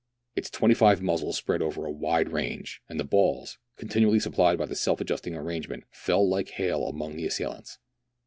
[0.35, 4.63] Its twenty five muzzles spread over a wide range, and the balls, continually supplied by
[4.63, 7.77] a self adjusting arrangement, fell like hail among the assailants.